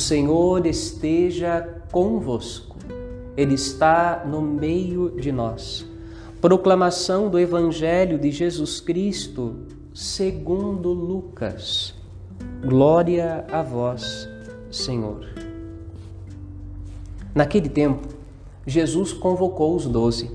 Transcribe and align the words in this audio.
Senhor 0.00 0.66
esteja 0.66 1.82
convosco, 1.92 2.76
Ele 3.36 3.54
está 3.54 4.24
no 4.26 4.40
meio 4.40 5.10
de 5.10 5.30
nós. 5.30 5.86
Proclamação 6.40 7.28
do 7.28 7.38
Evangelho 7.38 8.18
de 8.18 8.30
Jesus 8.30 8.80
Cristo 8.80 9.56
segundo 9.92 10.90
Lucas. 10.92 11.94
Glória 12.64 13.44
a 13.52 13.62
vós, 13.62 14.26
Senhor. 14.70 15.26
Naquele 17.34 17.68
tempo, 17.68 18.08
Jesus 18.66 19.12
convocou 19.12 19.76
os 19.76 19.86
doze, 19.86 20.30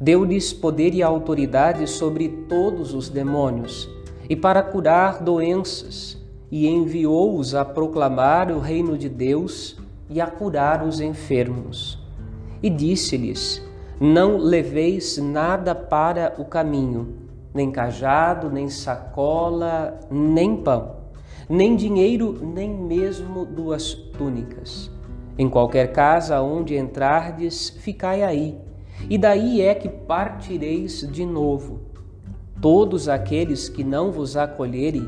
deu-lhes 0.00 0.52
poder 0.52 0.92
e 0.94 1.02
autoridade 1.02 1.86
sobre 1.86 2.28
todos 2.48 2.92
os 2.92 3.08
demônios 3.08 3.88
e 4.28 4.34
para 4.34 4.62
curar 4.62 5.22
doenças 5.22 6.25
e 6.50 6.68
enviou-os 6.68 7.54
a 7.54 7.64
proclamar 7.64 8.50
o 8.50 8.58
reino 8.58 8.96
de 8.96 9.08
Deus 9.08 9.76
e 10.08 10.20
a 10.20 10.26
curar 10.26 10.84
os 10.86 11.00
enfermos. 11.00 11.98
E 12.62 12.70
disse-lhes: 12.70 13.62
Não 14.00 14.36
leveis 14.36 15.18
nada 15.18 15.74
para 15.74 16.34
o 16.38 16.44
caminho, 16.44 17.16
nem 17.52 17.70
cajado, 17.70 18.50
nem 18.50 18.68
sacola, 18.68 19.98
nem 20.10 20.56
pão, 20.56 20.96
nem 21.48 21.74
dinheiro, 21.74 22.38
nem 22.42 22.70
mesmo 22.70 23.44
duas 23.44 23.94
túnicas. 23.94 24.90
Em 25.38 25.50
qualquer 25.50 25.92
casa 25.92 26.40
onde 26.40 26.76
entrardes, 26.76 27.68
ficai 27.68 28.22
aí, 28.22 28.58
e 29.10 29.18
daí 29.18 29.60
é 29.60 29.74
que 29.74 29.88
partireis 29.88 31.06
de 31.10 31.26
novo. 31.26 31.80
Todos 32.60 33.06
aqueles 33.06 33.68
que 33.68 33.84
não 33.84 34.10
vos 34.10 34.34
acolherem, 34.34 35.06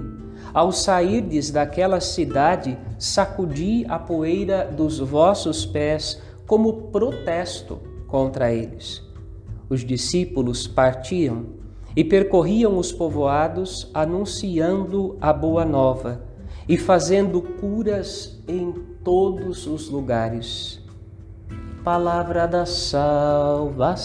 ao 0.52 0.73
sairdes 0.73 1.51
daquela 1.51 2.01
cidade, 2.01 2.79
sacudi 2.99 3.85
a 3.88 3.99
poeira 3.99 4.65
dos 4.65 4.99
vossos 4.99 5.66
pés 5.66 6.21
como 6.46 6.90
protesto 6.90 7.79
contra 8.07 8.52
eles. 8.52 9.02
Os 9.68 9.85
discípulos 9.85 10.66
partiam 10.66 11.46
e 11.95 12.02
percorriam 12.02 12.79
os 12.79 12.90
povoados 12.93 13.90
anunciando 13.93 15.16
a 15.21 15.32
boa 15.32 15.65
nova 15.65 16.23
e 16.68 16.77
fazendo 16.77 17.40
curas 17.43 18.43
em 18.46 18.73
todos 19.02 19.66
os 19.66 19.88
lugares. 19.88 20.80
Palavra 21.83 22.46
da 22.46 22.66
salvação. 22.66 23.99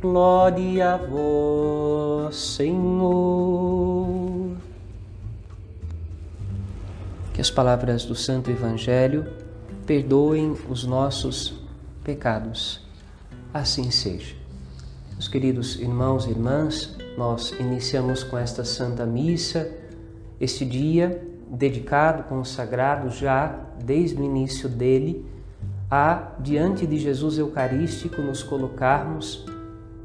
Glória 0.00 0.94
a 0.94 0.96
vós, 0.96 2.34
Senhor. 2.34 3.59
Que 7.40 7.42
as 7.42 7.50
palavras 7.50 8.04
do 8.04 8.14
Santo 8.14 8.50
Evangelho 8.50 9.26
perdoem 9.86 10.54
os 10.68 10.84
nossos 10.84 11.54
pecados. 12.04 12.86
Assim 13.54 13.90
seja. 13.90 14.34
Meus 15.12 15.26
queridos 15.26 15.80
irmãos 15.80 16.26
e 16.26 16.32
irmãs, 16.32 16.98
nós 17.16 17.52
iniciamos 17.58 18.22
com 18.22 18.36
esta 18.36 18.62
Santa 18.62 19.06
Missa, 19.06 19.74
este 20.38 20.66
dia 20.66 21.26
dedicado, 21.50 22.24
consagrado 22.24 23.08
já 23.08 23.58
desde 23.82 24.20
o 24.20 24.22
início 24.22 24.68
dele, 24.68 25.24
a, 25.90 26.32
diante 26.40 26.86
de 26.86 26.98
Jesus 26.98 27.38
Eucarístico, 27.38 28.20
nos 28.20 28.42
colocarmos 28.42 29.46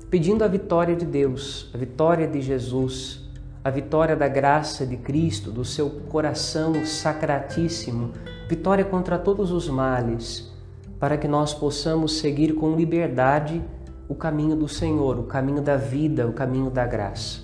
pedindo 0.10 0.42
a 0.42 0.48
vitória 0.48 0.96
de 0.96 1.06
Deus, 1.06 1.70
a 1.74 1.78
vitória 1.78 2.30
de 2.30 2.42
Jesus, 2.42 3.25
a 3.66 3.72
vitória 3.72 4.16
da 4.16 4.28
graça 4.28 4.86
de 4.86 4.96
Cristo, 4.96 5.50
do 5.50 5.66
seu 5.66 5.90
coração 5.90 6.86
sacratíssimo, 6.86 8.12
vitória 8.48 8.86
contra 8.86 9.18
todos 9.18 9.52
os 9.52 9.68
males, 9.68 10.54
para 11.00 11.18
que 11.18 11.28
nós 11.28 11.52
possamos 11.52 12.20
seguir 12.20 12.54
com 12.54 12.76
liberdade 12.76 13.60
o 14.08 14.14
caminho 14.14 14.56
do 14.56 14.68
Senhor, 14.68 15.18
o 15.18 15.24
caminho 15.24 15.64
da 15.64 15.78
vida, 15.78 16.28
o 16.28 16.32
caminho 16.32 16.70
da 16.70 16.86
graça. 16.86 17.42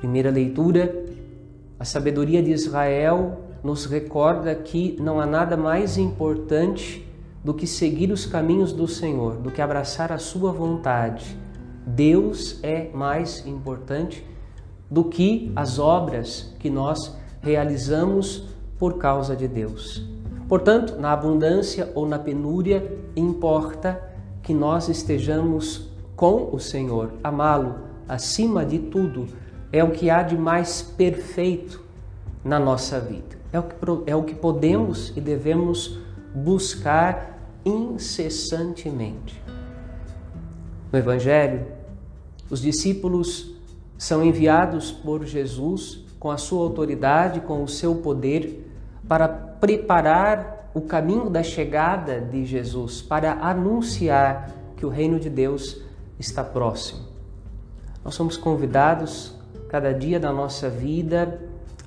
Primeira 0.00 0.30
leitura, 0.30 1.06
a 1.80 1.84
sabedoria 1.86 2.42
de 2.42 2.50
Israel 2.50 3.40
nos 3.64 3.86
recorda 3.86 4.54
que 4.54 4.98
não 5.00 5.18
há 5.18 5.24
nada 5.24 5.56
mais 5.56 5.96
importante 5.96 7.10
do 7.42 7.54
que 7.54 7.66
seguir 7.66 8.12
os 8.12 8.26
caminhos 8.26 8.70
do 8.70 8.86
Senhor, 8.86 9.36
do 9.36 9.50
que 9.50 9.62
abraçar 9.62 10.12
a 10.12 10.18
sua 10.18 10.52
vontade 10.52 11.46
Deus 11.86 12.58
é 12.64 12.90
mais 12.92 13.46
importante 13.46 14.26
do 14.90 15.04
que 15.04 15.52
as 15.54 15.78
obras 15.78 16.54
que 16.58 16.70
nós 16.70 17.16
realizamos 17.40 18.44
por 18.78 18.98
causa 18.98 19.34
de 19.34 19.48
Deus. 19.48 20.04
Portanto, 20.48 20.96
na 21.00 21.12
abundância 21.12 21.90
ou 21.94 22.06
na 22.06 22.18
penúria, 22.18 22.98
importa 23.16 24.00
que 24.42 24.54
nós 24.54 24.88
estejamos 24.88 25.90
com 26.14 26.50
o 26.52 26.60
Senhor, 26.60 27.12
amá-lo 27.22 27.74
acima 28.08 28.64
de 28.64 28.78
tudo, 28.78 29.26
é 29.72 29.82
o 29.82 29.90
que 29.90 30.08
há 30.08 30.22
de 30.22 30.36
mais 30.36 30.82
perfeito 30.82 31.82
na 32.44 32.58
nossa 32.58 33.00
vida. 33.00 33.36
É 33.52 33.58
o 33.58 33.62
que, 33.64 33.74
é 34.06 34.16
o 34.16 34.22
que 34.22 34.34
podemos 34.34 35.12
e 35.16 35.20
devemos 35.20 35.98
buscar 36.34 37.36
incessantemente. 37.64 39.42
No 40.92 40.98
Evangelho, 40.98 41.66
os 42.48 42.60
discípulos 42.60 43.55
são 43.98 44.24
enviados 44.24 44.90
por 44.92 45.24
Jesus 45.24 46.04
com 46.18 46.30
a 46.30 46.36
sua 46.36 46.62
autoridade, 46.62 47.40
com 47.40 47.62
o 47.62 47.68
seu 47.68 47.96
poder, 47.96 48.68
para 49.08 49.28
preparar 49.28 50.70
o 50.74 50.80
caminho 50.80 51.30
da 51.30 51.42
chegada 51.42 52.20
de 52.20 52.44
Jesus, 52.44 53.00
para 53.00 53.34
anunciar 53.34 54.50
que 54.76 54.84
o 54.84 54.88
reino 54.88 55.18
de 55.18 55.30
Deus 55.30 55.80
está 56.18 56.44
próximo. 56.44 57.00
Nós 58.04 58.14
somos 58.14 58.36
convidados 58.36 59.34
cada 59.68 59.92
dia 59.92 60.20
da 60.20 60.32
nossa 60.32 60.68
vida 60.68 61.40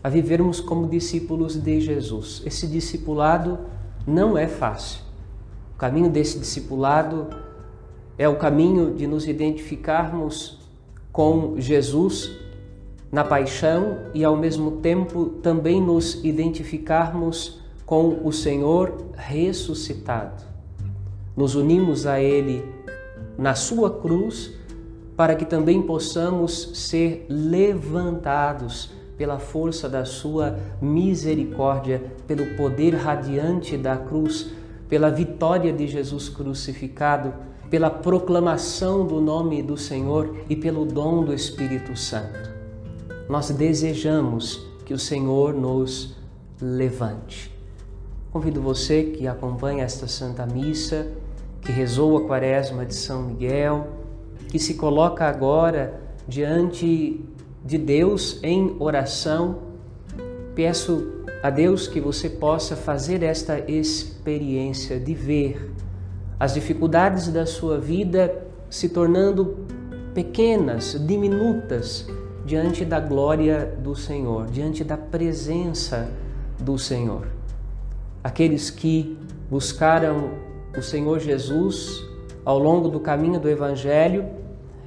a 0.04 0.10
vivermos 0.10 0.60
como 0.60 0.88
discípulos 0.88 1.56
de 1.56 1.82
Jesus. 1.82 2.42
Esse 2.46 2.68
discipulado 2.68 3.60
não 4.08 4.38
é 4.38 4.48
fácil. 4.48 5.02
O 5.76 5.78
caminho 5.78 6.10
desse 6.10 6.40
discipulado 6.40 7.28
é 8.18 8.28
o 8.28 8.38
caminho 8.38 8.94
de 8.94 9.08
nos 9.08 9.28
identificarmos 9.28 10.59
com 11.20 11.60
Jesus 11.60 12.32
na 13.12 13.26
paixão 13.26 13.98
e 14.14 14.24
ao 14.24 14.38
mesmo 14.38 14.78
tempo 14.78 15.26
também 15.26 15.82
nos 15.82 16.24
identificarmos 16.24 17.60
com 17.86 18.22
o 18.24 18.32
Senhor 18.32 18.96
ressuscitado. 19.18 20.42
Nos 21.36 21.56
unimos 21.56 22.06
a 22.06 22.22
Ele 22.22 22.64
na 23.38 23.54
Sua 23.54 24.00
cruz 24.00 24.54
para 25.18 25.36
que 25.36 25.44
também 25.44 25.82
possamos 25.82 26.72
ser 26.88 27.26
levantados 27.28 28.90
pela 29.18 29.40
força 29.40 29.90
da 29.90 30.06
Sua 30.06 30.58
misericórdia, 30.82 32.02
pelo 32.26 32.56
poder 32.56 32.96
radiante 32.96 33.76
da 33.76 33.98
cruz, 33.98 34.52
pela 34.88 35.12
vitória 35.12 35.74
de 35.74 35.86
Jesus 35.86 36.30
crucificado 36.30 37.34
pela 37.70 37.90
proclamação 37.90 39.06
do 39.06 39.22
nome 39.22 39.62
do 39.62 39.78
Senhor 39.78 40.36
e 40.50 40.56
pelo 40.56 40.86
dom 40.86 41.24
do 41.24 41.34
Espírito 41.34 41.96
Santo. 41.96 42.50
Nós 43.30 43.52
desejamos 43.52 44.66
que 44.86 44.94
o 44.94 45.00
Senhor 45.00 45.54
nos 45.54 46.18
levante. 46.60 47.52
Convido 48.32 48.62
você 48.62 49.04
que 49.04 49.28
acompanha 49.28 49.84
esta 49.84 50.08
Santa 50.08 50.46
Missa, 50.46 51.12
que 51.62 51.72
rezou 51.72 52.18
a 52.18 52.22
Quaresma 52.26 52.86
de 52.86 52.96
São 52.96 53.24
Miguel, 53.24 53.88
que 54.48 54.58
se 54.58 54.74
coloca 54.74 55.26
agora 55.26 56.02
diante 56.28 57.24
de 57.64 57.78
Deus 57.78 58.40
em 58.42 58.76
oração. 58.80 59.60
Peço 60.56 61.08
a 61.44 61.50
Deus 61.50 61.88
que 61.88 62.00
você 62.00 62.30
possa 62.30 62.76
fazer 62.76 63.22
esta 63.22 63.60
experiência 63.70 65.00
de 65.00 65.14
ver 65.14 65.72
as 66.40 66.54
dificuldades 66.54 67.28
da 67.28 67.46
sua 67.46 67.78
vida 67.78 68.44
se 68.70 68.88
tornando 68.88 69.58
pequenas, 70.14 70.96
diminutas 71.06 72.08
diante 72.46 72.86
da 72.86 73.00
glória 73.00 73.78
do 73.80 73.96
Senhor, 73.96 74.48
diante 74.48 74.84
da 74.84 74.96
presença 74.96 76.10
do 76.60 76.78
Senhor. 76.78 77.28
Aqueles 78.24 78.70
que 78.70 79.18
buscaram 79.50 80.32
o 80.78 80.82
Senhor 80.82 81.20
Jesus 81.20 82.04
ao 82.46 82.58
longo 82.58 82.88
do 82.88 83.00
caminho 83.00 83.40
do 83.40 83.50
Evangelho 83.50 84.26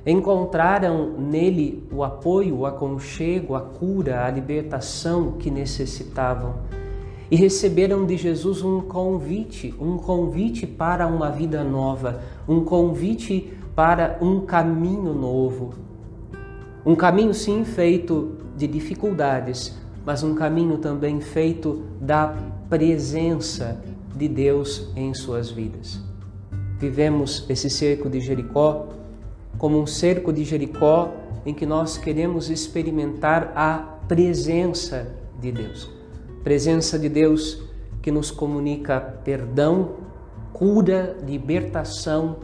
encontraram 0.06 1.12
nele 1.18 1.86
o 1.92 2.02
apoio, 2.02 2.58
o 2.58 2.66
aconchego, 2.66 3.54
a 3.54 3.60
cura, 3.60 4.24
a 4.24 4.30
libertação 4.30 5.32
que 5.32 5.50
necessitavam 5.50 6.54
e 7.32 7.34
receberam 7.34 8.04
de 8.04 8.14
Jesus 8.14 8.62
um 8.62 8.82
convite, 8.82 9.74
um 9.80 9.96
convite 9.96 10.66
para 10.66 11.06
uma 11.06 11.30
vida 11.30 11.64
nova, 11.64 12.20
um 12.46 12.62
convite 12.62 13.54
para 13.74 14.18
um 14.20 14.42
caminho 14.42 15.14
novo. 15.14 15.72
Um 16.84 16.94
caminho 16.94 17.32
sim 17.32 17.64
feito 17.64 18.36
de 18.54 18.66
dificuldades, 18.66 19.74
mas 20.04 20.22
um 20.22 20.34
caminho 20.34 20.76
também 20.76 21.22
feito 21.22 21.82
da 21.98 22.36
presença 22.68 23.82
de 24.14 24.28
Deus 24.28 24.92
em 24.94 25.14
suas 25.14 25.50
vidas. 25.50 26.02
Vivemos 26.78 27.46
esse 27.48 27.70
cerco 27.70 28.10
de 28.10 28.20
Jericó 28.20 28.88
como 29.56 29.80
um 29.80 29.86
cerco 29.86 30.34
de 30.34 30.44
Jericó 30.44 31.14
em 31.46 31.54
que 31.54 31.64
nós 31.64 31.96
queremos 31.96 32.50
experimentar 32.50 33.54
a 33.56 33.78
presença 34.06 35.16
de 35.40 35.50
Deus. 35.50 36.01
Presença 36.44 36.98
de 36.98 37.08
Deus 37.08 37.62
que 38.02 38.10
nos 38.10 38.30
comunica 38.30 39.00
perdão, 39.00 39.96
cura, 40.52 41.16
libertação, 41.24 42.36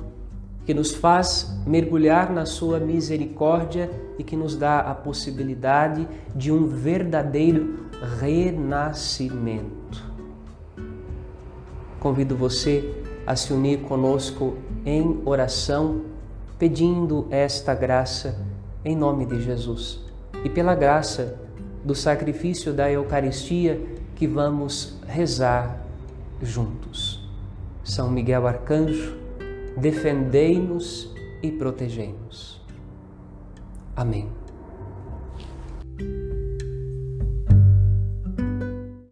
que 0.64 0.72
nos 0.72 0.94
faz 0.94 1.58
mergulhar 1.66 2.30
na 2.32 2.46
sua 2.46 2.78
misericórdia 2.78 3.90
e 4.18 4.22
que 4.22 4.36
nos 4.36 4.54
dá 4.54 4.80
a 4.80 4.94
possibilidade 4.94 6.06
de 6.34 6.52
um 6.52 6.66
verdadeiro 6.66 7.88
renascimento. 8.20 10.04
Convido 11.98 12.36
você 12.36 13.02
a 13.26 13.34
se 13.34 13.52
unir 13.52 13.80
conosco 13.80 14.56
em 14.86 15.20
oração, 15.24 16.02
pedindo 16.58 17.26
esta 17.30 17.74
graça 17.74 18.38
em 18.84 18.94
nome 18.94 19.26
de 19.26 19.42
Jesus. 19.42 20.00
E 20.44 20.48
pela 20.48 20.74
graça 20.74 21.47
do 21.88 21.94
sacrifício 21.94 22.74
da 22.74 22.92
Eucaristia 22.92 23.80
que 24.14 24.26
vamos 24.26 24.98
rezar 25.06 25.86
juntos. 26.42 27.26
São 27.82 28.10
Miguel 28.10 28.46
Arcanjo, 28.46 29.16
defendei-nos 29.74 31.10
e 31.42 31.50
protegei-nos. 31.50 32.60
Amém. 33.96 34.28